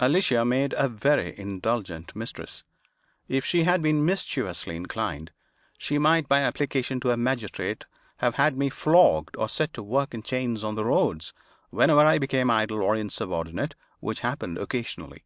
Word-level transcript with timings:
Alicia 0.00 0.44
made 0.44 0.72
a 0.76 0.88
very 0.88 1.38
indulgent 1.38 2.16
mistress. 2.16 2.64
If 3.28 3.44
she 3.44 3.62
had 3.62 3.80
been 3.80 4.04
mischievously 4.04 4.74
inclined, 4.74 5.30
she 5.78 5.98
might, 5.98 6.28
by 6.28 6.40
application 6.40 6.98
to 6.98 7.12
a 7.12 7.16
magistrate, 7.16 7.84
have 8.16 8.34
had 8.34 8.56
me 8.58 8.70
flogged 8.70 9.36
or 9.36 9.48
set 9.48 9.72
to 9.74 9.84
work 9.84 10.14
in 10.14 10.24
chains 10.24 10.64
on 10.64 10.74
the 10.74 10.84
roads, 10.84 11.32
whenever 11.70 12.00
I 12.00 12.18
became 12.18 12.50
idle 12.50 12.82
or 12.82 12.96
insubordinate, 12.96 13.76
which 14.00 14.18
happened 14.18 14.58
occasionally. 14.58 15.22